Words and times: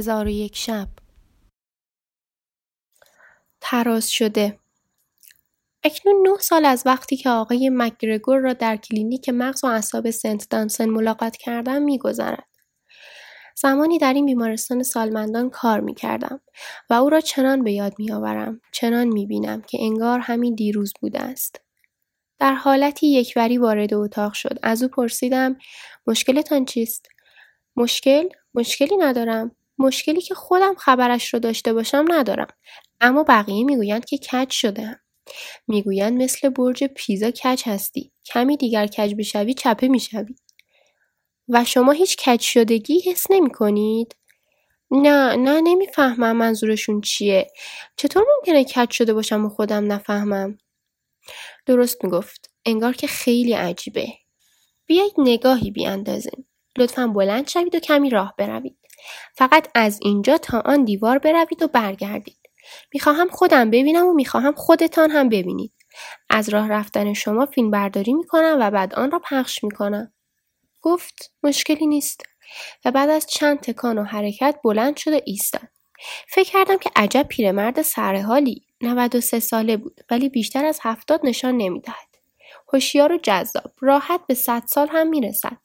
هزار 0.00 0.26
و 0.26 0.28
یک 0.28 0.56
شب 0.56 0.88
تراز 3.60 4.10
شده 4.10 4.58
اکنون 5.84 6.28
نه 6.28 6.38
سال 6.38 6.64
از 6.64 6.82
وقتی 6.86 7.16
که 7.16 7.30
آقای 7.30 7.70
مکگرگور 7.72 8.38
را 8.38 8.52
در 8.52 8.76
کلینیک 8.76 9.28
مغز 9.28 9.64
و 9.64 9.66
اعصاب 9.66 10.10
سنت 10.10 10.46
دانسن 10.50 10.88
ملاقات 10.88 11.36
کردم 11.36 11.82
میگذرد 11.82 12.48
زمانی 13.56 13.98
در 13.98 14.12
این 14.12 14.26
بیمارستان 14.26 14.82
سالمندان 14.82 15.50
کار 15.50 15.80
می 15.80 15.94
کردم 15.94 16.40
و 16.90 16.94
او 16.94 17.10
را 17.10 17.20
چنان 17.20 17.64
به 17.64 17.72
یاد 17.72 17.94
می 17.98 18.12
آورم، 18.12 18.60
چنان 18.72 19.08
می 19.08 19.26
بینم 19.26 19.62
که 19.62 19.78
انگار 19.80 20.18
همین 20.18 20.54
دیروز 20.54 20.92
بوده 21.00 21.22
است. 21.22 21.60
در 22.38 22.54
حالتی 22.54 23.06
یکوری 23.06 23.58
وارد 23.58 23.94
اتاق 23.94 24.32
شد. 24.32 24.58
از 24.62 24.82
او 24.82 24.88
پرسیدم 24.88 25.56
مشکلتان 26.06 26.64
چیست؟ 26.64 27.08
مشکل؟ 27.76 28.28
مشکلی 28.54 28.96
ندارم. 28.96 29.56
مشکلی 29.80 30.20
که 30.20 30.34
خودم 30.34 30.74
خبرش 30.74 31.34
را 31.34 31.40
داشته 31.40 31.72
باشم 31.72 32.04
ندارم. 32.08 32.48
اما 33.00 33.24
بقیه 33.24 33.64
می‌گویند 33.64 34.04
که 34.04 34.18
کج 34.18 34.50
شده 34.50 35.00
می‌گویند 35.68 36.22
مثل 36.22 36.48
برج 36.48 36.84
پیزا 36.84 37.30
کج 37.30 37.62
هستی. 37.66 38.12
کمی 38.26 38.56
دیگر 38.56 38.86
کج 38.86 39.14
بشوی 39.14 39.54
چپه 39.54 39.88
می‌شوی. 39.88 40.34
و 41.48 41.64
شما 41.64 41.92
هیچ 41.92 42.16
کج 42.16 42.40
شدگی 42.40 43.00
حس 43.00 43.26
نمی 43.30 43.50
کنید؟ 43.50 44.16
نه 44.90 45.36
نه 45.36 45.60
نمی‌فهمم 45.60 46.36
منظورشون 46.36 47.00
چیه 47.00 47.50
چطور 47.96 48.24
ممکنه 48.36 48.64
کج 48.64 48.90
شده 48.90 49.14
باشم 49.14 49.44
و 49.44 49.48
خودم 49.48 49.92
نفهمم 49.92 50.58
درست 51.66 52.04
می‌گفت 52.04 52.50
انگار 52.66 52.94
که 52.94 53.06
خیلی 53.06 53.52
عجیبه 53.52 54.08
بیایید 54.86 55.14
نگاهی 55.18 55.70
بیاندازیم 55.70 56.48
لطفا 56.78 57.06
بلند 57.06 57.48
شوید 57.48 57.74
و 57.74 57.80
کمی 57.80 58.10
راه 58.10 58.34
بروید 58.38 58.79
فقط 59.34 59.68
از 59.74 59.98
اینجا 60.02 60.38
تا 60.38 60.62
آن 60.64 60.84
دیوار 60.84 61.18
بروید 61.18 61.62
و 61.62 61.68
برگردید. 61.68 62.36
می‌خواهم 62.94 63.28
خودم 63.28 63.70
ببینم 63.70 64.06
و 64.06 64.12
می‌خواهم 64.12 64.52
خودتان 64.52 65.10
هم 65.10 65.28
ببینید. 65.28 65.72
از 66.30 66.48
راه 66.48 66.68
رفتن 66.68 67.12
شما 67.12 67.46
فیلم 67.46 67.70
برداری 67.70 68.14
می‌کنم 68.14 68.56
و 68.60 68.70
بعد 68.70 68.94
آن 68.94 69.10
را 69.10 69.18
پخش 69.18 69.64
می‌کنم. 69.64 70.12
گفت 70.82 71.32
مشکلی 71.42 71.86
نیست. 71.86 72.22
و 72.84 72.90
بعد 72.90 73.10
از 73.10 73.26
چند 73.26 73.60
تکان 73.60 73.98
و 73.98 74.04
حرکت 74.04 74.56
بلند 74.64 74.96
شد 74.96 75.12
و 75.12 75.20
ایستاد. 75.24 75.68
فکر 76.28 76.50
کردم 76.50 76.78
که 76.78 76.90
عجب 76.96 77.22
پیرمرد 77.22 77.82
سرحالی 77.82 78.66
93 78.80 79.40
ساله 79.40 79.76
بود 79.76 80.00
ولی 80.10 80.28
بیشتر 80.28 80.64
از 80.64 80.78
هفتاد 80.82 81.20
نشان 81.24 81.56
نمی‌دهد. 81.56 82.09
هوشیار 82.72 83.12
و 83.12 83.18
جذاب 83.22 83.72
راحت 83.80 84.20
به 84.28 84.34
100 84.34 84.62
سال 84.66 84.88
هم 84.90 85.08
می‌رسد 85.08 85.58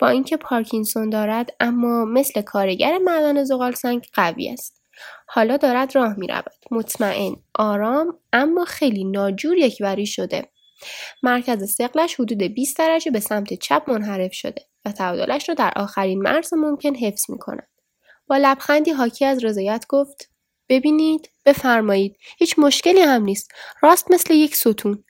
با 0.00 0.08
اینکه 0.08 0.36
پارکینسون 0.36 1.10
دارد 1.10 1.54
اما 1.60 2.04
مثل 2.04 2.42
کارگر 2.42 2.98
معدن 2.98 3.44
زغال 3.44 3.72
سنگ 3.72 4.06
قوی 4.12 4.48
است 4.48 4.82
حالا 5.26 5.56
دارد 5.56 5.94
راه 5.94 6.18
می 6.18 6.26
رود. 6.26 6.52
مطمئن، 6.70 7.36
آرام 7.54 8.18
اما 8.32 8.64
خیلی 8.64 9.04
ناجور 9.04 9.58
یکوری 9.58 10.06
شده. 10.06 10.48
مرکز 11.22 11.74
سقلش 11.74 12.14
حدود 12.20 12.42
20 12.42 12.78
درجه 12.78 13.10
به 13.10 13.20
سمت 13.20 13.54
چپ 13.54 13.90
منحرف 13.90 14.32
شده 14.32 14.66
و 14.84 14.92
تعادلش 14.92 15.48
را 15.48 15.54
در 15.54 15.72
آخرین 15.76 16.22
مرز 16.22 16.54
ممکن 16.54 16.94
حفظ 16.94 17.30
می 17.30 17.38
کند. 17.38 17.68
با 18.26 18.36
لبخندی 18.36 18.90
حاکی 18.90 19.24
از 19.24 19.44
رضایت 19.44 19.84
گفت 19.88 20.30
ببینید 20.68 21.30
بفرمایید 21.46 22.16
هیچ 22.38 22.58
مشکلی 22.58 23.00
هم 23.00 23.22
نیست 23.22 23.50
راست 23.82 24.10
مثل 24.10 24.34
یک 24.34 24.56
ستون 24.56 25.04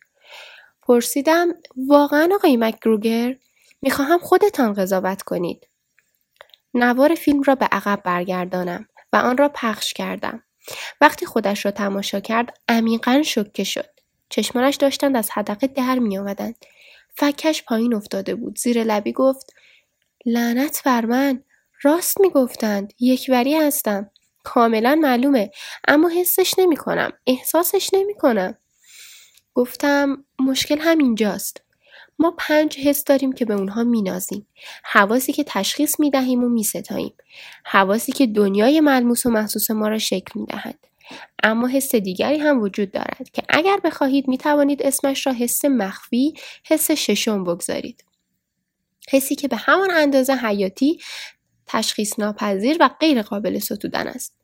پرسیدم 0.93 1.49
واقعا 1.89 2.29
آقای 2.35 2.57
مکگروگر 2.57 3.37
می‌خواهم 3.83 4.19
خودتان 4.19 4.73
قضاوت 4.73 5.23
کنید 5.23 5.69
نوار 6.75 7.15
فیلم 7.15 7.43
را 7.43 7.55
به 7.55 7.69
عقب 7.73 8.03
برگردانم 8.05 8.89
و 9.13 9.17
آن 9.17 9.37
را 9.39 9.49
پخش 9.55 9.93
کردم 9.93 10.43
وقتی 11.01 11.27
خودش 11.27 11.65
را 11.65 11.71
تماشا 11.71 12.21
کرد 12.21 12.57
عمیقا 12.69 13.23
شکه 13.25 13.65
شد 13.65 13.89
چشمانش 14.29 14.77
داشتند 14.77 15.17
از 15.17 15.31
حدقه 15.31 15.67
در 15.67 15.99
می 15.99 16.19
آمدند. 16.19 16.57
فکش 17.15 17.65
پایین 17.65 17.95
افتاده 17.95 18.35
بود. 18.35 18.59
زیر 18.59 18.85
لبی 18.85 19.13
گفت 19.13 19.55
لعنت 20.27 20.83
بر 20.85 21.05
من. 21.05 21.45
راست 21.83 22.21
می 22.21 22.31
گفتند. 22.31 22.93
یکوری 23.01 23.55
هستم. 23.55 24.11
کاملا 24.45 24.95
معلومه. 24.95 25.51
اما 25.89 26.09
حسش 26.09 26.55
نمی 26.59 26.77
کنم. 26.77 27.13
احساسش 27.27 27.91
نمی 27.93 28.15
کنم. 28.15 28.57
گفتم 29.55 30.25
مشکل 30.39 30.79
همینجاست. 30.79 31.63
ما 32.19 32.35
پنج 32.39 32.79
حس 32.79 33.05
داریم 33.05 33.33
که 33.33 33.45
به 33.45 33.55
اونها 33.55 33.85
مینازیم. 33.85 34.47
حواسی 34.85 35.33
که 35.33 35.45
تشخیص 35.47 36.01
می 36.01 36.11
دهیم 36.11 36.45
و 36.45 36.49
می 36.49 36.65
ستاییم. 36.65 37.15
حواسی 37.65 38.13
که 38.13 38.27
دنیای 38.27 38.81
ملموس 38.81 39.27
و 39.27 39.31
محسوس 39.31 39.71
ما 39.71 39.89
را 39.89 39.99
شکل 39.99 40.41
می 40.41 40.47
دهند. 40.47 40.87
اما 41.43 41.69
حس 41.69 41.95
دیگری 41.95 42.39
هم 42.39 42.61
وجود 42.61 42.91
دارد 42.91 43.31
که 43.33 43.43
اگر 43.49 43.81
بخواهید 43.85 44.29
می 44.29 44.39
توانید 44.39 44.83
اسمش 44.83 45.27
را 45.27 45.33
حس 45.33 45.65
مخفی 45.65 46.35
حس 46.65 46.91
ششم 46.91 47.45
بگذارید. 47.45 48.05
حسی 49.09 49.35
که 49.35 49.49
به 49.49 49.57
همان 49.57 49.91
اندازه 49.91 50.35
حیاتی 50.35 50.99
تشخیص 51.67 52.19
ناپذیر 52.19 52.77
و 52.81 52.91
غیر 53.01 53.23
قابل 53.23 53.59
ستودن 53.59 54.09
است. 54.09 54.37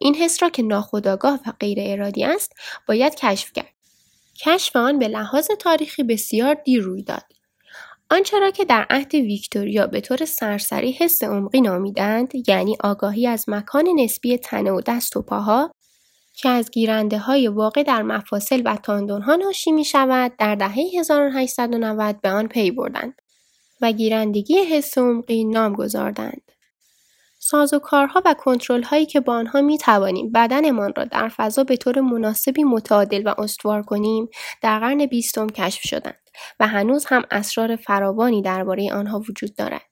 این 0.00 0.14
حس 0.14 0.42
را 0.42 0.50
که 0.50 0.62
ناخودآگاه 0.62 1.40
و 1.46 1.52
غیر 1.60 1.78
ارادی 1.80 2.24
است 2.24 2.52
باید 2.88 3.14
کشف 3.14 3.52
کرد. 3.52 3.73
کشف 4.40 4.76
آن 4.76 4.98
به 4.98 5.08
لحاظ 5.08 5.48
تاریخی 5.60 6.02
بسیار 6.02 6.54
دیر 6.54 6.82
روی 6.82 7.02
داد. 7.02 7.24
آنچه 8.10 8.38
را 8.38 8.50
که 8.50 8.64
در 8.64 8.86
عهد 8.90 9.14
ویکتوریا 9.14 9.86
به 9.86 10.00
طور 10.00 10.24
سرسری 10.24 10.92
حس 10.92 11.22
عمقی 11.22 11.60
نامیدند 11.60 12.48
یعنی 12.48 12.76
آگاهی 12.80 13.26
از 13.26 13.48
مکان 13.48 13.88
نسبی 13.96 14.38
تنه 14.38 14.70
و 14.70 14.80
دست 14.86 15.16
و 15.16 15.22
پاها 15.22 15.70
که 16.34 16.48
از 16.48 16.70
گیرنده 16.70 17.18
های 17.18 17.48
واقع 17.48 17.82
در 17.82 18.02
مفاصل 18.02 18.62
و 18.64 18.76
تاندون 18.76 19.22
ها 19.22 19.36
ناشی 19.36 19.72
می 19.72 19.84
شود 19.84 20.32
در 20.38 20.54
دهه 20.54 20.78
1890 20.98 22.20
به 22.20 22.30
آن 22.30 22.48
پی 22.48 22.70
بردند 22.70 23.14
و 23.80 23.92
گیرندگی 23.92 24.58
حس 24.58 24.98
عمقی 24.98 25.44
نام 25.44 25.72
گذاردند. 25.74 26.53
کارها 27.82 28.22
و 28.24 28.34
کنترل 28.34 28.82
هایی 28.82 29.06
که 29.06 29.20
با 29.20 29.34
آنها 29.34 29.60
می 29.60 29.78
توانیم 29.78 30.32
بدنمان 30.32 30.92
را 30.96 31.04
در 31.04 31.28
فضا 31.28 31.64
به 31.64 31.76
طور 31.76 32.00
مناسبی 32.00 32.64
متعادل 32.64 33.22
و 33.26 33.34
استوار 33.38 33.82
کنیم 33.82 34.28
در 34.62 34.78
قرن 34.78 35.06
بیستم 35.06 35.46
کشف 35.46 35.86
شدند 35.86 36.20
و 36.60 36.66
هنوز 36.66 37.06
هم 37.06 37.24
اسرار 37.30 37.76
فراوانی 37.76 38.42
درباره 38.42 38.92
آنها 38.92 39.18
وجود 39.28 39.56
دارد. 39.56 39.82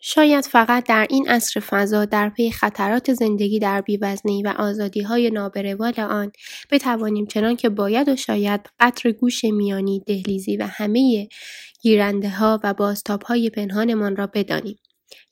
شاید 0.00 0.44
فقط 0.44 0.84
در 0.84 1.06
این 1.10 1.28
عصر 1.28 1.60
فضا 1.60 2.04
در 2.04 2.28
پی 2.28 2.50
خطرات 2.50 3.12
زندگی 3.12 3.58
در 3.58 3.80
بیوزنی 3.80 4.42
و 4.42 4.54
آزادی 4.58 5.02
های 5.02 5.30
نابروال 5.30 6.00
آن 6.00 6.32
بتوانیم 6.70 7.26
چنان 7.26 7.56
که 7.56 7.68
باید 7.68 8.08
و 8.08 8.16
شاید 8.16 8.60
قطر 8.80 9.12
گوش 9.12 9.44
میانی 9.44 10.02
دهلیزی 10.06 10.56
و 10.56 10.66
همه 10.66 11.28
گیرنده 11.82 12.30
ها 12.30 12.60
و 12.64 12.74
بازتاب 12.74 13.22
های 13.22 13.50
پنهانمان 13.50 14.16
را 14.16 14.26
بدانیم. 14.26 14.78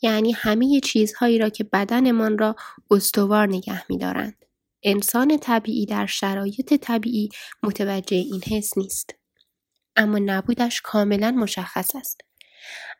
یعنی 0.02 0.32
همه 0.32 0.80
چیزهایی 0.80 1.38
را 1.38 1.48
که 1.48 1.64
بدنمان 1.64 2.38
را 2.38 2.56
استوار 2.90 3.48
نگه 3.48 3.82
می 3.88 3.98
دارند. 3.98 4.44
انسان 4.82 5.38
طبیعی 5.38 5.86
در 5.86 6.06
شرایط 6.06 6.74
طبیعی 6.74 7.28
متوجه 7.62 8.16
این 8.16 8.42
حس 8.42 8.78
نیست. 8.78 9.14
اما 9.96 10.18
نبودش 10.18 10.80
کاملا 10.80 11.30
مشخص 11.30 11.96
است. 11.96 12.20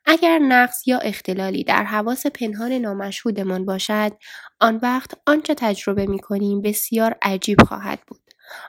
اگر 0.06 0.38
نقص 0.38 0.88
یا 0.88 0.98
اختلالی 0.98 1.65
در 1.65 1.84
حواس 1.84 2.26
پنهان 2.26 2.72
نامشهودمان 2.72 3.65
باشد 3.65 4.12
آن 4.60 4.80
وقت 4.82 5.10
آنچه 5.27 5.54
تجربه 5.54 6.06
می 6.06 6.18
کنیم 6.18 6.62
بسیار 6.62 7.16
عجیب 7.22 7.62
خواهد 7.62 8.00
بود 8.06 8.20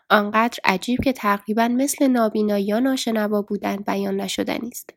آنقدر 0.09 0.59
عجیب 0.63 0.99
که 1.03 1.13
تقریبا 1.13 1.67
مثل 1.67 2.07
نابینا 2.07 2.57
یا 2.59 2.79
ناشنوا 2.79 3.41
بودن 3.41 3.75
بیان 3.75 4.21
نشدنی 4.21 4.67
است 4.67 4.89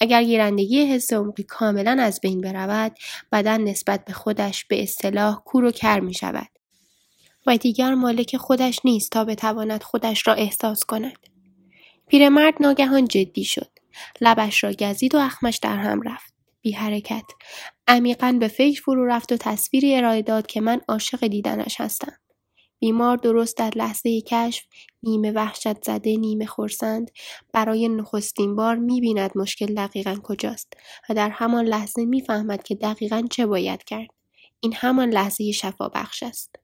اگر 0.00 0.24
گیرندگی 0.24 0.84
حس 0.84 1.12
عمقی 1.12 1.42
کاملا 1.42 1.96
از 2.02 2.20
بین 2.20 2.40
برود 2.40 2.96
بدن 3.32 3.60
نسبت 3.60 4.04
به 4.04 4.12
خودش 4.12 4.64
به 4.64 4.82
اصطلاح 4.82 5.42
کور 5.44 5.64
و 5.64 5.70
کر 5.70 6.00
می 6.00 6.14
شود 6.14 6.48
و 7.46 7.56
دیگر 7.56 7.94
مالک 7.94 8.36
خودش 8.36 8.80
نیست 8.84 9.10
تا 9.10 9.24
بتواند 9.24 9.82
خودش 9.82 10.26
را 10.26 10.34
احساس 10.34 10.84
کند. 10.84 11.26
پیرمرد 12.08 12.54
ناگهان 12.60 13.08
جدی 13.08 13.44
شد. 13.44 13.70
لبش 14.20 14.64
را 14.64 14.72
گزید 14.72 15.14
و 15.14 15.18
اخمش 15.18 15.56
در 15.56 15.76
هم 15.76 16.02
رفت. 16.02 16.34
بی 16.62 16.72
حرکت. 16.72 17.24
عمیقا 17.88 18.36
به 18.40 18.48
فکر 18.48 18.82
فرو 18.82 19.06
رفت 19.06 19.32
و 19.32 19.36
تصویری 19.36 19.96
ارائه 19.96 20.22
داد 20.22 20.46
که 20.46 20.60
من 20.60 20.80
عاشق 20.88 21.26
دیدنش 21.26 21.80
هستم. 21.80 22.12
بیمار 22.78 23.16
درست 23.16 23.56
در 23.56 23.70
لحظه 23.76 24.20
کشف 24.20 24.64
نیمه 25.02 25.30
وحشت 25.30 25.84
زده 25.84 26.16
نیمه 26.16 26.46
خورسند 26.46 27.10
برای 27.52 27.88
نخستین 27.88 28.56
بار 28.56 28.76
می‌بیند 28.76 29.30
مشکل 29.34 29.74
دقیقا 29.74 30.16
کجاست 30.22 30.72
و 31.08 31.14
در 31.14 31.30
همان 31.30 31.64
لحظه 31.64 32.04
می‌فهمد 32.04 32.62
که 32.62 32.74
دقیقا 32.74 33.22
چه 33.30 33.46
باید 33.46 33.84
کرد. 33.84 34.08
این 34.60 34.74
همان 34.76 35.10
لحظه 35.10 35.52
شفا 35.52 35.88
بخش 35.88 36.22
است. 36.22 36.56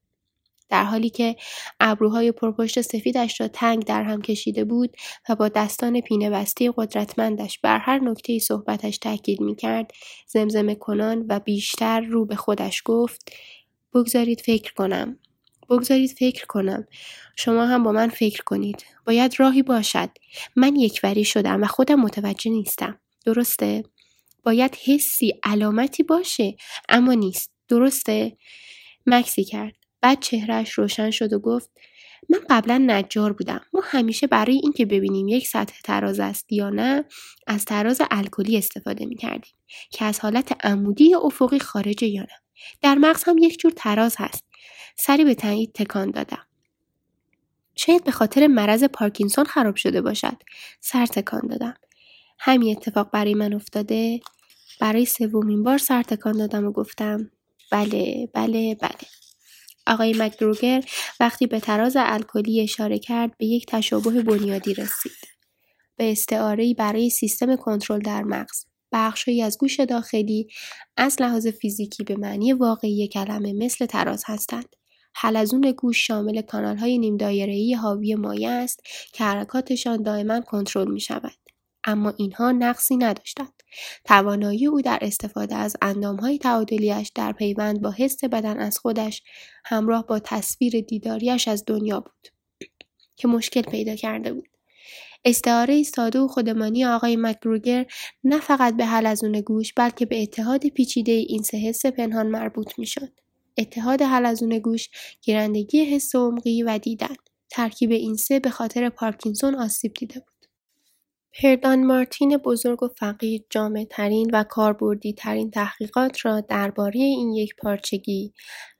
در 0.72 0.84
حالی 0.84 1.10
که 1.10 1.36
ابروهای 1.80 2.32
پرپشت 2.32 2.80
سفیدش 2.80 3.40
را 3.40 3.48
تنگ 3.48 3.84
در 3.84 4.02
هم 4.02 4.22
کشیده 4.22 4.64
بود 4.64 4.96
و 5.28 5.34
با 5.34 5.48
دستان 5.48 6.00
پینه 6.00 6.30
بسته 6.30 6.72
قدرتمندش 6.76 7.58
بر 7.58 7.78
هر 7.78 7.98
نکته 7.98 8.38
صحبتش 8.38 8.98
تاکید 8.98 9.40
می 9.40 9.56
کرد 9.56 9.92
زمزمه 10.26 10.74
کنان 10.74 11.26
و 11.28 11.40
بیشتر 11.40 12.00
رو 12.00 12.26
به 12.26 12.36
خودش 12.36 12.82
گفت 12.84 13.32
بگذارید 13.94 14.40
فکر 14.40 14.74
کنم. 14.74 15.18
بگذارید 15.72 16.10
فکر 16.10 16.46
کنم. 16.46 16.86
شما 17.36 17.66
هم 17.66 17.82
با 17.82 17.92
من 17.92 18.08
فکر 18.08 18.42
کنید. 18.42 18.84
باید 19.06 19.40
راهی 19.40 19.62
باشد. 19.62 20.10
من 20.56 20.76
یکوری 20.76 21.24
شدم 21.24 21.62
و 21.62 21.66
خودم 21.66 22.00
متوجه 22.00 22.50
نیستم. 22.50 23.00
درسته؟ 23.24 23.82
باید 24.42 24.76
حسی 24.84 25.34
علامتی 25.44 26.02
باشه. 26.02 26.56
اما 26.88 27.12
نیست. 27.12 27.52
درسته؟ 27.68 28.36
مکسی 29.06 29.44
کرد. 29.44 29.74
بعد 30.00 30.20
چهرهش 30.20 30.72
روشن 30.72 31.10
شد 31.10 31.32
و 31.32 31.38
گفت 31.38 31.70
من 32.28 32.40
قبلا 32.50 32.84
نجار 32.86 33.32
بودم. 33.32 33.60
ما 33.72 33.82
همیشه 33.84 34.26
برای 34.26 34.60
اینکه 34.62 34.86
ببینیم 34.86 35.28
یک 35.28 35.48
سطح 35.48 35.74
تراز 35.84 36.20
است 36.20 36.52
یا 36.52 36.70
نه 36.70 37.04
از 37.46 37.64
تراز 37.64 38.02
الکلی 38.10 38.58
استفاده 38.58 39.06
می 39.06 39.16
کردیم 39.16 39.52
که 39.90 40.04
از 40.04 40.20
حالت 40.20 40.66
عمودی 40.66 41.04
یا 41.04 41.20
افقی 41.20 41.58
خارج 41.58 42.02
یا 42.02 42.22
نه 42.22 42.38
در 42.82 42.94
مغز 42.94 43.24
هم 43.24 43.38
یک 43.38 43.58
جور 43.58 43.72
تراز 43.76 44.14
هست. 44.18 44.51
سری 44.96 45.24
به 45.24 45.34
تایید 45.34 45.72
تکان 45.72 46.10
دادم. 46.10 46.46
شاید 47.74 48.04
به 48.04 48.10
خاطر 48.10 48.46
مرض 48.46 48.84
پارکینسون 48.84 49.44
خراب 49.44 49.76
شده 49.76 50.00
باشد. 50.00 50.36
سر 50.80 51.06
تکان 51.06 51.46
دادم. 51.46 51.74
همین 52.38 52.76
اتفاق 52.76 53.10
برای 53.10 53.34
من 53.34 53.54
افتاده. 53.54 54.20
برای 54.80 55.04
سومین 55.04 55.62
بار 55.62 55.78
سر 55.78 56.02
تکان 56.02 56.38
دادم 56.38 56.66
و 56.66 56.72
گفتم 56.72 57.30
بله 57.70 58.28
بله 58.34 58.74
بله. 58.74 59.08
آقای 59.86 60.14
مکدروگر 60.18 60.84
وقتی 61.20 61.46
به 61.46 61.60
تراز 61.60 61.96
الکلی 61.98 62.60
اشاره 62.60 62.98
کرد 62.98 63.38
به 63.38 63.46
یک 63.46 63.66
تشابه 63.66 64.22
بنیادی 64.22 64.74
رسید. 64.74 65.12
به 65.96 66.12
استعاره‌ای 66.12 66.74
برای 66.74 67.10
سیستم 67.10 67.56
کنترل 67.56 68.00
در 68.00 68.22
مغز. 68.22 68.64
بخشهایی 68.92 69.42
از 69.42 69.58
گوش 69.58 69.80
داخلی 69.80 70.48
از 70.96 71.22
لحاظ 71.22 71.46
فیزیکی 71.46 72.04
به 72.04 72.16
معنی 72.16 72.52
واقعی 72.52 73.08
کلمه 73.08 73.52
مثل 73.52 73.86
تراز 73.86 74.24
هستند. 74.26 74.76
حلزون 75.14 75.72
گوش 75.72 76.06
شامل 76.06 76.42
کانال 76.42 76.76
های 76.76 76.98
نیم 76.98 77.16
دایره‌ای 77.16 77.74
حاوی 77.74 78.14
مایع 78.14 78.50
است 78.50 78.80
که 79.12 79.24
حرکاتشان 79.24 80.02
دائما 80.02 80.40
کنترل 80.40 80.90
می 80.90 81.00
شود. 81.00 81.36
اما 81.84 82.14
اینها 82.16 82.52
نقصی 82.52 82.96
نداشتند. 82.96 83.62
توانایی 84.04 84.66
او 84.66 84.80
در 84.80 84.98
استفاده 85.02 85.54
از 85.54 85.76
اندامهای 85.82 86.38
تعادلیش 86.38 87.12
در 87.14 87.32
پیوند 87.32 87.80
با 87.80 87.90
حس 87.90 88.24
بدن 88.24 88.58
از 88.58 88.78
خودش 88.78 89.22
همراه 89.64 90.06
با 90.06 90.18
تصویر 90.18 90.80
دیداریش 90.80 91.48
از 91.48 91.64
دنیا 91.66 92.00
بود 92.00 92.28
که 93.16 93.28
مشکل 93.28 93.62
پیدا 93.62 93.94
کرده 93.94 94.32
بود. 94.32 94.48
استعاره 95.24 95.82
ساده 95.82 96.18
و 96.18 96.28
خودمانی 96.28 96.84
آقای 96.84 97.16
مکروگر 97.16 97.86
نه 98.24 98.40
فقط 98.40 98.76
به 98.76 98.84
حلزون 98.84 99.40
گوش 99.40 99.72
بلکه 99.72 100.06
به 100.06 100.22
اتحاد 100.22 100.66
پیچیده 100.66 101.12
این 101.12 101.42
سه 101.42 101.56
حس 101.56 101.86
پنهان 101.86 102.26
مربوط 102.26 102.78
می‌شد. 102.78 103.21
اتحاد 103.58 104.02
حلزون 104.02 104.58
گوش، 104.58 104.88
گیرندگی 105.22 105.84
حس 105.84 106.14
عمقی 106.14 106.62
و 106.62 106.78
دیدن. 106.78 107.16
ترکیب 107.50 107.90
این 107.90 108.16
سه 108.16 108.40
به 108.40 108.50
خاطر 108.50 108.88
پارکینسون 108.88 109.54
آسیب 109.54 109.94
دیده 109.94 110.20
بود. 110.20 110.32
پردان 111.42 111.86
مارتین 111.86 112.36
بزرگ 112.36 112.82
و 112.82 112.88
فقیر 112.88 113.42
جامع 113.50 113.86
ترین 113.90 114.30
و 114.32 114.44
کاربردی 114.44 115.12
ترین 115.12 115.50
تحقیقات 115.50 116.24
را 116.24 116.40
درباره 116.40 117.00
این 117.00 117.32
یک 117.32 117.54
پارچگی 117.56 118.32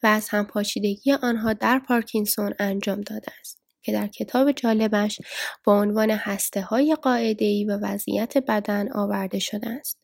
و 0.03 0.07
از 0.07 0.29
همپاشیدگی 0.29 1.13
آنها 1.13 1.53
در 1.53 1.79
پارکینسون 1.79 2.55
انجام 2.59 3.01
داده 3.01 3.33
است 3.41 3.63
که 3.83 3.93
در 3.93 4.07
کتاب 4.07 4.53
جالبش 4.53 5.21
با 5.65 5.81
عنوان 5.81 6.11
هسته 6.11 6.63
های 6.63 6.97
قاعده 7.03 7.67
و 7.67 7.79
وضعیت 7.83 8.39
بدن 8.39 8.93
آورده 8.93 9.39
شده 9.39 9.69
است. 9.69 10.02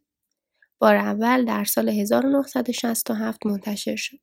بار 0.78 0.96
اول 0.96 1.44
در 1.44 1.64
سال 1.64 1.88
1967 1.88 3.46
منتشر 3.46 3.96
شد. 3.96 4.18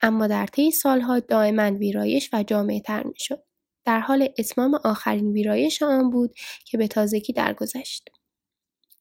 اما 0.00 0.26
در 0.26 0.46
طی 0.46 0.70
سالها 0.70 1.20
دائما 1.20 1.70
ویرایش 1.70 2.30
و 2.32 2.42
جامعتر 2.42 3.02
می‌شد. 3.02 3.42
در 3.84 4.00
حال 4.00 4.28
اتمام 4.38 4.74
آخرین 4.84 5.32
ویرایش 5.32 5.82
آن 5.82 6.10
بود 6.10 6.34
که 6.64 6.78
به 6.78 6.88
تازگی 6.88 7.32
درگذشت. 7.32 8.08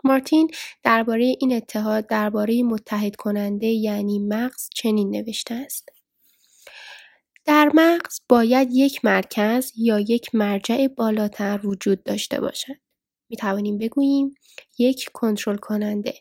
مارتین 0.03 0.51
درباره 0.83 1.35
این 1.39 1.53
اتحاد 1.53 2.07
درباره 2.07 2.63
متحد 2.63 3.15
کننده 3.15 3.67
یعنی 3.67 4.19
مغز 4.19 4.69
چنین 4.75 5.09
نوشته 5.15 5.55
است. 5.55 5.89
در 7.45 7.71
مغز 7.73 8.19
باید 8.29 8.69
یک 8.71 9.05
مرکز 9.05 9.71
یا 9.77 9.99
یک 9.99 10.35
مرجع 10.35 10.87
بالاتر 10.87 11.59
وجود 11.63 12.03
داشته 12.03 12.39
باشد. 12.39 12.75
می 13.29 13.37
توانیم 13.37 13.77
بگوییم 13.77 14.35
یک 14.77 15.09
کنترل 15.13 15.55
کننده 15.57 16.13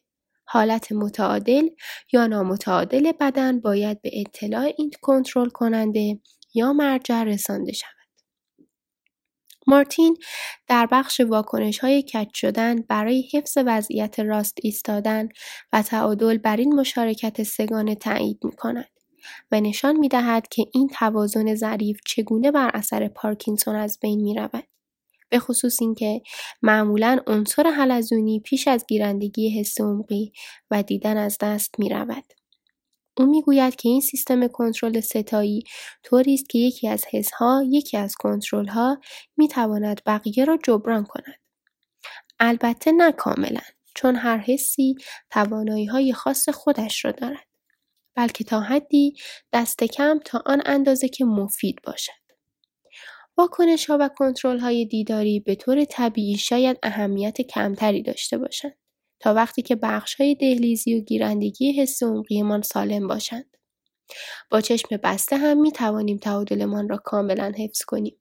حالت 0.55 0.93
متعادل 0.93 1.69
یا 2.13 2.27
نامتعادل 2.27 3.13
بدن 3.21 3.61
باید 3.61 4.03
به 4.03 4.11
اطلاع 4.13 4.73
این 4.79 4.91
کنترل 5.03 5.49
کننده 5.49 6.21
یا 6.55 6.73
مرجع 6.73 7.23
رسانده 7.23 7.73
شود. 7.73 7.91
مارتین 9.67 10.17
در 10.69 10.89
بخش 10.93 11.21
واکنش 11.21 11.79
های 11.79 12.03
کج 12.03 12.29
شدن 12.35 12.81
برای 12.81 13.29
حفظ 13.33 13.59
وضعیت 13.67 14.21
راست 14.21 14.59
ایستادن 14.63 15.29
و 15.73 15.83
تعادل 15.83 16.39
بر 16.39 16.57
این 16.57 16.75
مشارکت 16.75 17.43
سگانه 17.43 17.95
تایید 17.95 18.39
می 18.45 18.53
کند 18.53 18.91
و 19.53 19.61
نشان 19.61 19.97
می 19.97 20.09
دهد 20.09 20.49
که 20.49 20.65
این 20.75 20.89
توازن 20.89 21.55
ظریف 21.55 22.01
چگونه 22.07 22.51
بر 22.51 22.71
اثر 22.75 23.09
پارکینسون 23.09 23.77
از 23.77 23.99
بین 24.03 24.21
می 24.21 24.35
رود. 24.35 24.74
به 25.29 25.39
خصوص 25.39 25.83
اینکه 25.83 26.23
معمولا 26.63 27.21
عنصر 27.27 27.71
حلزونی 27.71 28.41
پیش 28.41 28.69
از 28.69 28.85
گیرندگی 28.89 29.61
حس 29.61 29.81
عمقی 29.81 30.33
و 30.71 30.83
دیدن 30.83 31.17
از 31.17 31.39
دست 31.41 31.79
می 31.79 31.89
رود. 31.89 32.25
او 33.17 33.27
می‌گوید 33.27 33.77
که 33.77 33.89
این 33.89 34.01
سیستم 34.01 34.47
کنترل 34.47 35.01
ستایی 35.01 35.63
طوری 36.03 36.35
است 36.35 36.49
که 36.49 36.59
یکی 36.59 36.89
از 36.89 37.05
حسها 37.11 37.65
یکی 37.69 37.97
از 37.97 38.15
کنترلها 38.15 39.01
می 39.37 39.49
تواند 39.49 40.01
بقیه 40.07 40.45
را 40.45 40.59
جبران 40.65 41.05
کند. 41.05 41.41
البته 42.41 42.93
نه 42.93 43.13
کاملا 43.13 43.61
چون 43.95 44.17
هر 44.17 44.39
حسی 44.39 44.95
توانایی 45.31 45.87
های 45.87 46.13
خاص 46.13 46.49
خودش 46.49 47.05
را 47.05 47.13
دارد. 47.13 47.47
بلکه 48.15 48.45
تا 48.45 48.61
حدی 48.61 49.15
دست 49.53 49.85
کم 49.85 50.19
تا 50.25 50.43
آن 50.47 50.63
اندازه 50.67 51.09
که 51.09 51.25
مفید 51.25 51.81
باشد. 51.85 52.24
ها 53.39 53.99
و 54.01 54.11
های 54.61 54.85
دیداری 54.85 55.41
به 55.41 55.55
طور 55.55 55.85
طبیعی 55.85 56.39
شاید 56.39 56.79
اهمیت 56.83 57.41
کمتری 57.41 58.03
داشته 58.03 58.39
باشند 58.39 58.77
تا 59.21 59.35
وقتی 59.35 59.63
که 59.63 59.79
های 60.19 60.35
دهلیزی 60.35 60.95
و 60.95 61.01
گیرندگی 61.01 61.73
حس 61.73 62.03
عمقیمان 62.03 62.63
سالم 62.63 63.07
باشند. 63.07 63.57
با 64.51 64.61
چشم 64.61 64.97
بسته 64.97 65.37
هم 65.37 65.61
می 65.61 65.73
توانیم 65.73 66.19
تعادلمان 66.19 66.89
را 66.89 66.97
کاملا 66.97 67.53
حفظ 67.59 67.83
کنیم. 67.83 68.21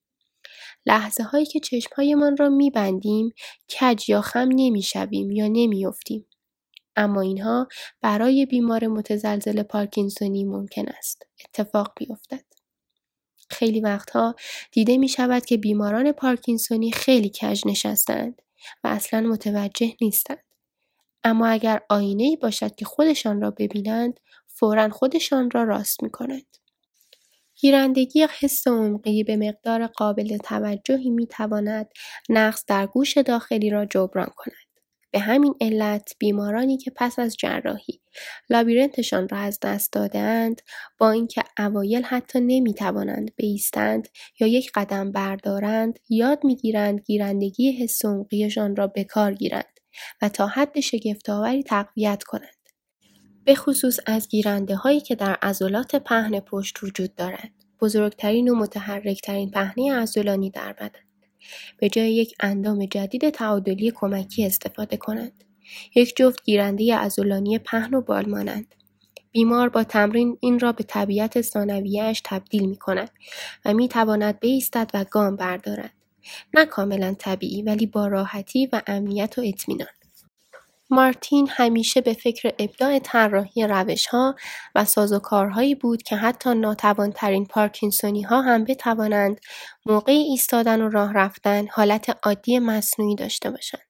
لحظه 0.85 1.23
هایی 1.23 1.45
که 1.45 1.59
چشمهایمان 1.59 2.37
را 2.37 2.49
می 2.49 2.71
بندیم 2.71 3.33
کج 3.79 4.09
یا 4.09 4.21
خم 4.21 4.49
نمی 4.55 4.81
شویم 4.81 5.31
یا 5.31 5.47
نمی 5.47 5.85
افتیم. 5.85 6.27
اما 6.95 7.21
اینها 7.21 7.67
برای 8.01 8.45
بیمار 8.45 8.87
متزلزل 8.87 9.63
پارکینسونی 9.63 10.43
ممکن 10.43 10.85
است 10.87 11.23
اتفاق 11.45 11.93
بیفتد. 11.97 12.62
خیلی 13.53 13.81
وقتها 13.81 14.35
دیده 14.71 14.97
می 14.97 15.07
شود 15.07 15.45
که 15.45 15.57
بیماران 15.57 16.11
پارکینسونی 16.11 16.91
خیلی 16.91 17.29
کج 17.29 17.61
نشستند 17.67 18.41
و 18.83 18.87
اصلا 18.87 19.21
متوجه 19.21 19.93
نیستند. 20.01 20.43
اما 21.23 21.47
اگر 21.47 21.81
آینه 21.89 22.37
باشد 22.41 22.75
که 22.75 22.85
خودشان 22.85 23.41
را 23.41 23.51
ببینند 23.51 24.19
فورا 24.47 24.89
خودشان 24.89 25.51
را 25.51 25.63
راست 25.63 26.03
می 26.03 26.09
کنند. 26.09 26.57
گیرندگی 27.55 28.27
حس 28.39 28.67
عمقی 28.67 29.23
به 29.23 29.37
مقدار 29.37 29.87
قابل 29.87 30.37
توجهی 30.37 31.09
می 31.09 31.27
تواند 31.27 31.89
نقص 32.29 32.65
در 32.67 32.87
گوش 32.87 33.17
داخلی 33.17 33.69
را 33.69 33.85
جبران 33.85 34.31
کند. 34.35 34.62
به 35.13 35.19
همین 35.19 35.55
علت 35.61 36.11
بیمارانی 36.19 36.77
که 36.77 36.91
پس 36.95 37.19
از 37.19 37.35
جراحی 37.37 38.01
لابیرنتشان 38.49 39.29
را 39.29 39.37
از 39.37 39.59
دست 39.61 39.93
دادهاند 39.93 40.61
با 40.97 41.11
اینکه 41.11 41.43
اوایل 41.57 42.03
حتی 42.03 42.39
نمی‌توانند 42.39 43.31
بایستند 43.39 44.07
یا 44.39 44.47
یک 44.47 44.71
قدم 44.75 45.11
بردارند 45.11 45.99
یاد 46.09 46.43
می‌گیرند 46.43 46.99
گیرندگی 46.99 47.71
حس 47.71 48.05
را 48.75 48.87
به 48.87 49.03
کار 49.03 49.33
گیرند 49.33 49.79
و 50.21 50.29
تا 50.29 50.47
حد 50.47 50.79
شگفتآوری 50.79 51.63
تقویت 51.63 52.23
کنند. 52.23 52.69
به 53.45 53.55
خصوص 53.55 53.99
از 54.05 54.27
گیرنده 54.27 54.75
هایی 54.75 55.01
که 55.01 55.15
در 55.15 55.37
عضلات 55.41 55.95
پهن 55.95 56.39
پشت 56.39 56.83
وجود 56.83 57.15
دارند. 57.15 57.63
بزرگترین 57.81 58.49
و 58.49 58.55
متحرکترین 58.55 59.51
پهنه 59.51 59.95
عضلانی 59.95 60.49
در 60.49 60.73
بدن. 60.73 61.12
به 61.77 61.89
جای 61.89 62.13
یک 62.13 62.35
اندام 62.39 62.85
جدید 62.85 63.29
تعادلی 63.29 63.91
کمکی 63.95 64.45
استفاده 64.45 64.97
کنند. 64.97 65.43
یک 65.95 66.15
جفت 66.15 66.43
گیرنده 66.43 66.95
عضلانی 66.95 67.59
پهن 67.59 67.93
و 67.93 68.01
بال 68.01 68.29
مانند. 68.29 68.75
بیمار 69.31 69.69
با 69.69 69.83
تمرین 69.83 70.37
این 70.41 70.59
را 70.59 70.71
به 70.71 70.83
طبیعت 70.83 71.41
ثانویهاش 71.41 72.21
تبدیل 72.25 72.65
می 72.65 72.77
کند 72.77 73.11
و 73.65 73.73
می 73.73 73.87
تواند 73.87 74.39
بایستد 74.39 74.91
و 74.93 75.05
گام 75.11 75.35
بردارد. 75.35 75.93
نه 76.53 76.65
کاملا 76.65 77.15
طبیعی 77.19 77.61
ولی 77.61 77.85
با 77.85 78.07
راحتی 78.07 78.69
و 78.73 78.81
امنیت 78.87 79.37
و 79.37 79.41
اطمینان. 79.41 79.87
مارتین 80.93 81.47
همیشه 81.51 82.01
به 82.01 82.13
فکر 82.13 82.53
ابداع 82.59 82.99
طراحی 82.99 83.67
روشها 83.67 84.35
و 84.75 84.85
سازوکارهایی 84.85 85.75
بود 85.75 86.03
که 86.03 86.15
حتی 86.15 86.55
ناتوانترین 86.55 87.45
پارکینسونی 87.45 88.21
ها 88.21 88.41
هم 88.41 88.63
بتوانند 88.63 89.39
موقع 89.85 90.11
ایستادن 90.11 90.81
و 90.81 90.89
راه 90.89 91.13
رفتن 91.13 91.67
حالت 91.67 92.17
عادی 92.23 92.59
مصنوعی 92.59 93.15
داشته 93.15 93.51
باشند. 93.51 93.81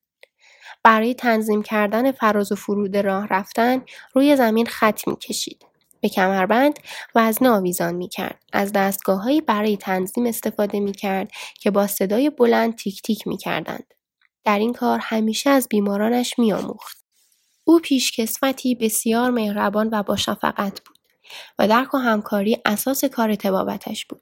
برای 0.84 1.14
تنظیم 1.14 1.64
کردن 1.64 2.12
فراز 2.12 2.52
و 2.52 2.56
فرود 2.56 2.98
راه 2.98 3.28
رفتن 3.28 3.82
روی 4.14 4.36
زمین 4.36 4.66
خط 4.66 5.08
می 5.08 5.16
کشید. 5.16 5.66
به 6.02 6.10
کمربند 6.10 6.80
وزن 7.16 7.46
آویزان 7.46 7.96
می 7.96 8.10
کرد. 8.10 8.42
از 8.54 8.72
دستگاههایی 8.74 9.42
برای 9.42 9.78
تنظیم 9.78 10.26
استفاده 10.26 10.80
می 10.80 10.92
کرد 10.92 11.32
که 11.60 11.72
با 11.72 11.88
صدای 11.88 12.30
بلند 12.30 12.76
تیک 12.76 13.02
تیک 13.02 13.28
می 13.28 13.38
کردند. 13.38 13.94
در 14.46 14.60
این 14.60 14.74
کار 14.74 15.00
همیشه 15.02 15.50
از 15.50 15.68
بیمارانش 15.70 16.40
میآموخت. 16.40 17.04
او 17.64 17.80
پیشکسوتی 17.80 18.76
بسیار 18.76 19.32
مهربان 19.32 19.90
و 19.92 20.04
با 20.04 20.16
شفقت 20.16 20.82
بود 20.86 20.98
و 21.60 21.68
درک 21.68 21.94
و 21.94 21.98
همکاری 21.98 22.58
اساس 22.66 23.06
کار 23.06 23.36
تبابتش 23.36 24.06
بود. 24.06 24.22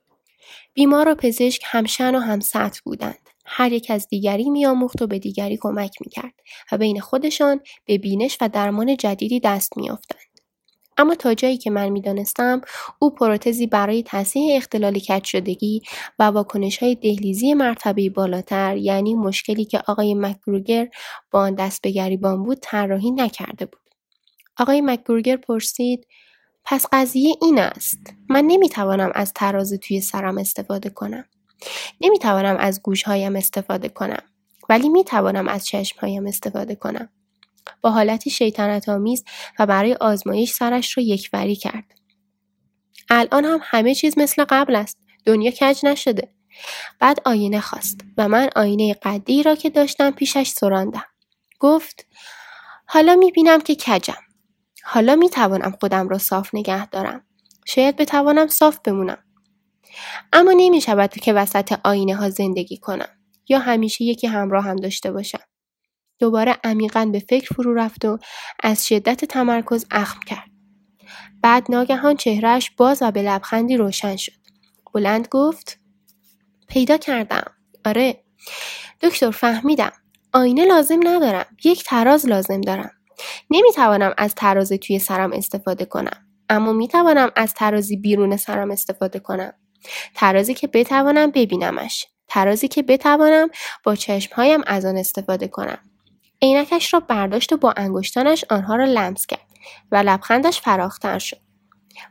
بیمار 0.74 1.10
و 1.10 1.16
پزشک 1.16 1.62
همشن 1.66 2.16
و 2.16 2.20
همسطح 2.20 2.80
بودند. 2.86 3.30
هر 3.46 3.72
یک 3.72 3.92
از 3.92 4.08
دیگری 4.08 4.50
میآموخت 4.50 5.02
و 5.02 5.08
به 5.08 5.20
دیگری 5.20 5.58
کمک 5.62 5.92
می‌کرد 6.06 6.34
و 6.72 6.78
بین 6.78 7.00
خودشان 7.00 7.60
به 7.86 7.98
بینش 7.98 8.38
و 8.42 8.50
درمان 8.50 8.98
جدیدی 8.98 9.40
دست 9.40 9.78
میافتند. 9.78 10.31
اما 10.98 11.16
تا 11.16 11.34
جایی 11.34 11.58
که 11.58 11.70
من 11.70 11.90
می‌دانستم 11.90 12.62
او 13.00 13.10
پروتزی 13.10 13.68
برای 13.68 14.04
تصحیح 14.08 14.56
اختلال 14.58 15.00
کج 15.00 15.24
شدگی 15.24 15.82
و 16.20 16.24
واکنش 16.24 16.78
های 16.78 16.96
دهلیزی 16.96 17.54
مرتبه 17.54 18.10
بالاتر 18.10 18.78
یعنی 18.78 19.16
مشکلی 19.16 19.66
که 19.66 19.82
آقای 19.88 20.14
مکگروگر 20.14 20.88
با 21.32 21.40
آن 21.40 21.56
دست 21.56 21.82
به 21.82 21.92
گریبان 21.92 22.44
بود 22.44 22.58
طراحی 22.62 23.12
نکرده 23.12 23.66
بود. 23.66 23.82
آقای 24.58 24.82
مکگروگر 24.82 25.38
پرسید 25.38 26.08
پس 26.66 26.86
قضیه 26.92 27.36
این 27.42 27.60
است 27.60 28.14
من 28.30 28.46
نمی‌توانم 28.46 29.12
از 29.16 29.34
ترازو 29.34 29.78
توی 29.78 30.02
سرم 30.02 30.38
استفاده 30.38 30.90
کنم. 30.90 31.26
نمی‌توانم 32.02 32.58
از 32.58 32.82
گوشهایم 32.82 33.36
استفاده 33.36 33.90
کنم 33.90 34.24
ولی 34.70 34.90
می‌توانم 34.90 35.48
از 35.48 35.66
چشمهایم 35.66 36.28
استفاده 36.28 36.76
کنم. 36.76 37.10
با 37.82 37.92
حالتی 37.92 38.30
شیطنت 38.30 38.90
آمیز 38.90 39.24
و 39.60 39.66
برای 39.66 39.94
آزمایش 39.94 40.52
سرش 40.52 40.98
را 40.98 41.04
یکوری 41.04 41.56
کرد. 41.56 41.84
الان 43.10 43.46
هم 43.46 43.60
همه 43.64 43.96
چیز 43.96 44.18
مثل 44.18 44.46
قبل 44.50 44.76
است. 44.76 44.98
دنیا 45.26 45.52
کج 45.52 45.86
نشده. 45.86 46.34
بعد 47.00 47.22
آینه 47.26 47.60
خواست 47.60 48.02
و 48.18 48.28
من 48.28 48.50
آینه 48.56 48.94
قدی 48.94 49.44
را 49.44 49.56
که 49.56 49.70
داشتم 49.70 50.12
پیشش 50.12 50.48
سراندم. 50.50 51.06
گفت 51.60 52.06
حالا 52.86 53.16
می‌بینم 53.16 53.62
که 53.62 53.76
کجم. 53.76 54.22
حالا 54.84 55.16
می‌توانم 55.16 55.78
خودم 55.80 56.10
را 56.10 56.18
صاف 56.18 56.50
نگه 56.54 56.88
دارم. 56.88 57.26
شاید 57.66 57.96
بتوانم 57.96 58.48
صاف 58.48 58.80
بمونم. 58.84 59.18
اما 60.34 60.54
نمی 60.58 60.82
شود 60.82 61.10
که 61.10 61.34
وسط 61.34 61.80
آینه 61.84 62.16
ها 62.16 62.30
زندگی 62.30 62.78
کنم 62.78 63.10
یا 63.50 63.60
همیشه 63.60 64.04
یکی 64.04 64.28
همراه 64.28 64.64
هم 64.64 64.76
داشته 64.76 65.12
باشم. 65.12 65.44
دوباره 66.22 66.58
عمیقا 66.64 67.06
به 67.06 67.20
فکر 67.20 67.54
فرو 67.56 67.74
رفت 67.74 68.06
و 68.06 68.20
از 68.64 68.88
شدت 68.88 69.26
تمرکز 69.26 69.86
اخم 69.92 70.20
کرد. 70.20 70.52
بعد 71.42 71.66
ناگهان 71.70 72.16
چهرهش 72.16 72.72
باز 72.78 73.02
و 73.02 73.12
به 73.12 73.22
لبخندی 73.22 73.78
روشن 73.78 74.16
شد. 74.16 74.32
بلند 74.94 75.28
گفت 75.32 75.80
پیدا 76.68 76.98
کردم. 76.98 77.44
آره. 77.86 78.24
دکتر 79.02 79.32
فهمیدم. 79.32 79.92
آینه 80.34 80.66
لازم 80.66 81.00
ندارم. 81.04 81.46
یک 81.64 81.84
تراز 81.84 82.26
لازم 82.26 82.62
دارم. 82.62 82.92
نمی‌توانم 83.50 84.14
از 84.18 84.36
تراز 84.36 84.70
توی 84.74 85.00
سرم 85.00 85.34
استفاده 85.34 85.86
کنم. 85.86 86.28
اما 86.50 86.74
می‌توانم 86.74 87.32
از 87.36 87.54
ترازی 87.54 87.98
بیرون 87.98 88.38
سرم 88.38 88.72
استفاده 88.72 89.20
کنم. 89.20 89.54
ترازی 90.16 90.54
که 90.54 90.68
بتوانم 90.68 91.32
ببینمش. 91.32 92.08
ترازی 92.28 92.68
که 92.68 92.84
بتوانم 92.84 93.50
با 93.84 93.96
چشمهایم 93.96 94.62
از 94.68 94.86
آن 94.86 94.98
استفاده 94.98 95.48
کنم. 95.48 95.91
عینکش 96.42 96.94
را 96.94 97.00
برداشت 97.00 97.54
و 97.54 97.58
با 97.58 97.74
انگشتانش 97.78 98.46
آنها 98.50 98.76
را 98.76 98.86
لمس 98.86 99.26
کرد 99.26 99.48
و 99.92 99.96
لبخندش 99.96 100.62
فراختر 100.62 101.20
شد. 101.20 101.38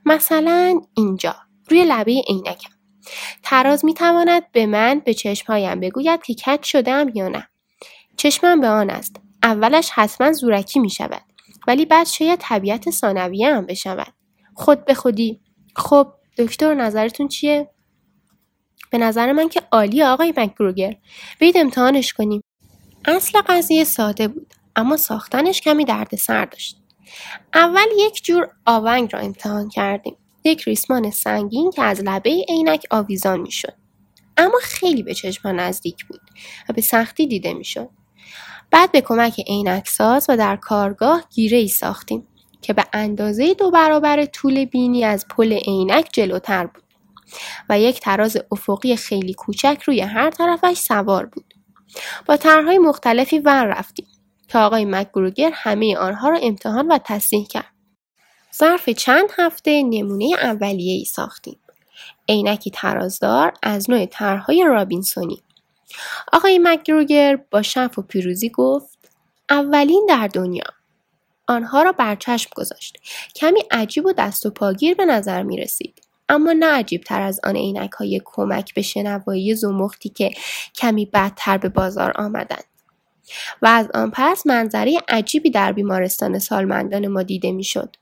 مثلا 0.05 0.81
اینجا 0.95 1.37
روی 1.71 1.85
لبه 1.85 2.23
عینکم. 2.29 2.71
تراز 3.43 3.85
می 3.85 3.95
تواند 3.95 4.53
به 4.53 4.67
من 4.67 5.03
به 5.05 5.15
چشمهایم 5.15 5.81
بگوید 5.81 6.23
که 6.23 6.35
کج 6.35 6.63
شدم 6.63 7.07
یا 7.15 7.29
نه. 7.29 7.49
چشمم 8.17 8.61
به 8.61 8.69
آن 8.69 8.91
است. 8.91 9.17
اولش 9.43 9.91
حتما 9.91 10.33
زورکی 10.33 10.81
می 10.81 10.91
شود. 10.91 11.23
ولی 11.67 11.87
بعد 11.87 12.07
شاید 12.07 12.39
طبیعت 12.43 12.91
ثانویه 12.91 13.55
هم 13.55 13.67
بشود. 13.67 14.15
خود 14.55 14.85
به 14.85 14.95
خودی. 14.95 15.41
خب 15.77 16.13
دکتر 16.39 16.75
نظرتون 16.75 17.29
چیه؟ 17.29 17.71
به 18.91 18.99
نظر 18.99 19.33
من 19.33 19.49
که 19.49 19.63
عالی 19.73 20.03
آقای 20.03 20.35
مکگروگر. 20.37 20.97
بید 21.39 21.57
امتحانش 21.57 22.13
کنیم. 22.13 22.43
اصل 23.05 23.41
قضیه 23.41 23.85
ساده 23.85 24.29
بود 24.29 24.55
اما 24.77 24.97
ساختنش 24.97 25.61
کمی 25.61 25.85
دردسر 25.85 26.45
داشت. 26.45 26.77
اول 27.55 27.87
یک 27.99 28.25
جور 28.25 28.49
آونگ 28.67 29.13
را 29.13 29.21
امتحان 29.21 29.69
کردیم. 29.69 30.17
یک 30.45 30.63
ریسمان 30.63 31.11
سنگین 31.11 31.71
که 31.71 31.83
از 31.83 32.01
لبه 32.01 32.45
عینک 32.49 32.87
آویزان 32.91 33.41
می‌شد. 33.41 33.75
اما 34.37 34.59
خیلی 34.63 35.03
به 35.03 35.15
چشم 35.15 35.49
نزدیک 35.49 36.07
بود 36.07 36.21
و 36.69 36.73
به 36.73 36.83
سختی 36.83 37.27
دیده 37.27 37.55
می‌شد. 37.55 37.89
بعد 38.71 38.93
به 38.93 39.01
کمک 39.01 39.41
عینک 39.41 39.89
ساز 39.89 40.27
و 40.29 40.37
در 40.37 40.57
کارگاه 40.57 41.25
گیره 41.31 41.59
ای 41.59 41.69
ساختیم 41.69 42.27
که 42.63 42.73
به 42.73 42.85
اندازه 42.93 43.55
دو 43.55 43.71
برابر 43.71 44.25
طول 44.25 44.65
بینی 44.65 45.05
از 45.05 45.29
پل 45.29 45.53
عینک 45.53 46.09
جلوتر 46.13 46.67
بود 46.67 46.85
و 47.69 47.81
یک 47.81 48.01
تراز 48.01 48.37
افقی 48.53 48.97
خیلی 48.97 49.35
کوچک 49.35 49.83
روی 49.87 50.01
هر 50.01 50.31
طرفش 50.31 50.79
سوار 50.79 51.27
بود. 51.27 51.50
با 52.27 52.37
طرحهای 52.37 52.79
مختلفی 52.79 53.39
ور 53.39 53.65
رفتیم 53.65 54.07
که 54.49 54.59
آقای 54.59 54.85
مکگروگر 54.85 55.51
همه 55.55 55.97
آنها 55.97 56.29
را 56.29 56.39
امتحان 56.43 56.89
و 56.89 56.99
تصحیح 57.05 57.47
کرد. 57.47 57.73
ظرف 58.57 58.89
چند 58.89 59.29
هفته 59.39 59.83
نمونه 59.83 60.35
اولیه 60.43 60.93
ای 60.93 61.05
ساختیم. 61.05 61.61
عینکی 62.29 62.71
ترازدار 62.71 63.53
از 63.63 63.91
نوع 63.91 64.07
طرحهای 64.07 64.65
رابینسونی. 64.69 65.43
آقای 66.33 66.59
مکگروگر 66.63 67.37
با 67.51 67.63
شف 67.63 67.99
و 67.99 68.03
پیروزی 68.03 68.49
گفت 68.49 68.99
اولین 69.51 70.07
در 70.09 70.29
دنیا 70.29 70.65
آنها 71.47 71.83
را 71.83 71.93
بر 71.93 72.17
چشم 72.17 72.51
گذاشت 72.57 72.99
کمی 73.37 73.63
عجیب 73.71 74.07
و 74.07 74.13
دست 74.13 74.47
و 74.47 74.51
پاگیر 74.51 74.95
به 74.95 75.05
نظر 75.05 75.43
می 75.43 75.57
رسید 75.57 76.03
اما 76.31 76.53
نه 76.53 76.67
عجیب 76.67 77.01
تر 77.01 77.23
از 77.23 77.41
آن 77.45 77.57
عینک 77.57 77.93
های 77.93 78.21
کمک 78.25 78.75
به 78.75 78.83
شنوایی 78.83 79.55
زمختی 79.55 80.09
که 80.09 80.31
کمی 80.77 81.07
بدتر 81.07 81.59
به 81.59 81.69
بازار 81.69 82.13
آمدند. 82.17 82.65
و 83.63 83.67
از 83.67 83.89
آن 83.95 84.11
پس 84.15 84.47
منظره 84.47 84.99
عجیبی 85.09 85.51
در 85.51 85.73
بیمارستان 85.73 86.39
سالمندان 86.39 87.09
ما 87.09 87.23
دیده 87.23 87.53
می‌شد. 87.53 87.97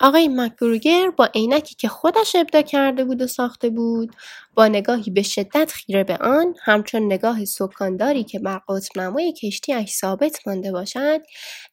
آقای 0.00 0.28
مکگروگر 0.28 1.10
با 1.10 1.26
عینکی 1.26 1.74
که 1.74 1.88
خودش 1.88 2.36
ابدا 2.36 2.62
کرده 2.62 3.04
بود 3.04 3.22
و 3.22 3.26
ساخته 3.26 3.70
بود 3.70 4.16
با 4.54 4.68
نگاهی 4.68 5.10
به 5.10 5.22
شدت 5.22 5.72
خیره 5.72 6.04
به 6.04 6.16
آن 6.16 6.54
همچون 6.64 7.06
نگاه 7.06 7.44
سکانداری 7.44 8.24
که 8.24 8.38
بر 8.38 8.60
قطب 8.68 8.98
نمای 9.00 9.32
کشتیاش 9.32 9.88
ثابت 9.92 10.46
مانده 10.46 10.72
باشد 10.72 11.20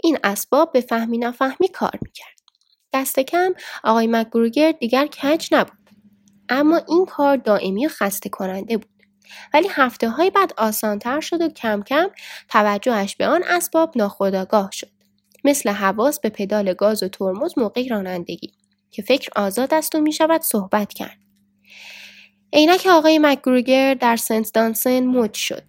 این 0.03 0.17
اسباب 0.24 0.72
به 0.72 0.81
فهمی 0.81 1.17
نفهمی 1.17 1.67
کار 1.74 2.00
می‌کرد 2.01 2.37
دست 2.94 3.20
کم 3.20 3.53
آقای 3.84 4.08
مکگروگر 4.08 4.72
دیگر 4.72 5.08
کج 5.08 5.48
نبود. 5.51 5.77
اما 6.50 6.82
این 6.88 7.06
کار 7.06 7.38
دائمی 7.38 7.86
و 7.86 7.89
خسته 7.89 8.29
کننده 8.29 8.77
بود. 8.77 8.89
ولی 9.53 9.67
هفته 9.72 10.10
های 10.10 10.29
بعد 10.29 10.53
آسانتر 10.58 11.20
شد 11.20 11.41
و 11.41 11.50
کم 11.50 11.82
کم 11.82 12.08
توجهش 12.50 13.15
به 13.15 13.27
آن 13.27 13.44
اسباب 13.48 13.91
ناخودآگاه 13.96 14.70
شد. 14.72 14.91
مثل 15.44 15.70
حواس 15.70 16.20
به 16.20 16.29
پدال 16.29 16.74
گاز 16.74 17.03
و 17.03 17.08
ترمز 17.08 17.53
موقع 17.58 17.88
رانندگی 17.88 18.53
که 18.91 19.01
فکر 19.01 19.29
آزاد 19.36 19.74
است 19.74 19.96
و 19.96 20.01
می 20.01 20.12
شود 20.12 20.41
صحبت 20.41 20.94
کرد. 20.94 21.17
عینک 22.53 22.86
آقای 22.86 23.20
مکگروگر 23.20 23.94
در 23.94 24.15
سنت 24.15 24.53
دانسن 24.53 25.06
مد 25.06 25.34
شد. 25.34 25.63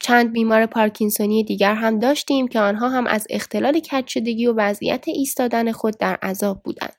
چند 0.00 0.32
بیمار 0.32 0.66
پارکینسونی 0.66 1.44
دیگر 1.44 1.74
هم 1.74 1.98
داشتیم 1.98 2.48
که 2.48 2.60
آنها 2.60 2.88
هم 2.88 3.06
از 3.06 3.26
اختلال 3.30 3.80
کج 3.80 4.18
و 4.48 4.52
وضعیت 4.56 5.08
ایستادن 5.08 5.72
خود 5.72 5.98
در 5.98 6.18
عذاب 6.22 6.62
بودند. 6.62 6.96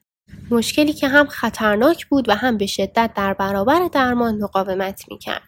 مشکلی 0.52 0.94
که 0.94 1.08
هم 1.08 1.28
خطرناک 1.28 2.08
بود 2.08 2.30
و 2.30 2.36
هم 2.36 2.58
به 2.58 2.66
شدت 2.66 3.12
در 3.16 3.34
برابر 3.34 3.88
درمان 3.88 4.38
مقاومت 4.38 5.04
می‌کرد. 5.08 5.42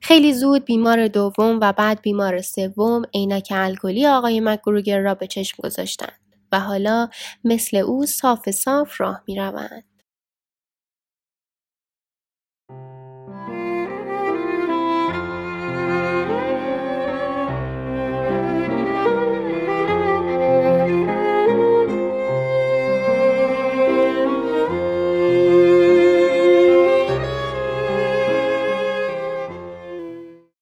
خیلی 0.00 0.32
زود 0.32 0.64
بیمار 0.64 1.08
دوم 1.08 1.58
و 1.62 1.72
بعد 1.72 2.00
بیمار 2.02 2.40
سوم 2.40 3.02
عینک 3.14 3.48
الکلی 3.50 4.06
آقای 4.06 4.40
مکگروگر 4.40 5.00
را 5.00 5.14
به 5.14 5.26
چشم 5.26 5.56
گذاشتند 5.62 6.18
و 6.52 6.60
حالا 6.60 7.08
مثل 7.44 7.76
او 7.76 8.06
صاف 8.06 8.50
صاف 8.50 9.00
راه 9.00 9.22
می 9.28 9.36
روند. 9.36 9.84